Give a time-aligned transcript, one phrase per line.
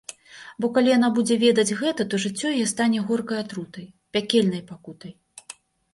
[0.63, 3.85] Бо калі яна будзе ведаць гэта, то жыццё яе стане горкай атрутай,
[4.19, 5.11] пякельнай пакутай.